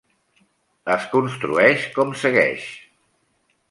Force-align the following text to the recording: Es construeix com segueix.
Es 0.95 1.05
construeix 1.13 1.87
com 2.01 2.19
segueix. 2.25 2.69